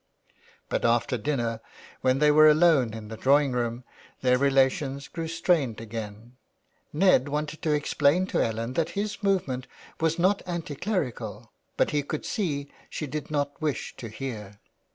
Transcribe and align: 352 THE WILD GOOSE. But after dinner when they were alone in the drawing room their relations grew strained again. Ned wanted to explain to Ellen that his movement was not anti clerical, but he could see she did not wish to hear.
352 0.71 0.71
THE 0.71 0.71
WILD 0.73 0.81
GOOSE. 0.81 0.81
But 0.81 0.95
after 0.95 1.31
dinner 1.31 1.61
when 2.01 2.17
they 2.17 2.31
were 2.31 2.49
alone 2.49 2.95
in 2.95 3.09
the 3.09 3.17
drawing 3.17 3.51
room 3.51 3.83
their 4.21 4.39
relations 4.39 5.07
grew 5.07 5.27
strained 5.27 5.79
again. 5.79 6.37
Ned 6.91 7.29
wanted 7.29 7.61
to 7.61 7.73
explain 7.73 8.25
to 8.33 8.41
Ellen 8.43 8.73
that 8.73 8.89
his 8.97 9.21
movement 9.21 9.67
was 9.99 10.17
not 10.17 10.41
anti 10.47 10.73
clerical, 10.73 11.51
but 11.77 11.91
he 11.91 12.01
could 12.01 12.25
see 12.25 12.71
she 12.89 13.05
did 13.05 13.29
not 13.29 13.61
wish 13.61 13.95
to 13.97 14.07
hear. 14.07 14.57